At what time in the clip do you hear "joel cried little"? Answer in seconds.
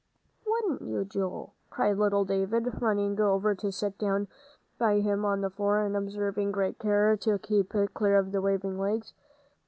1.05-2.25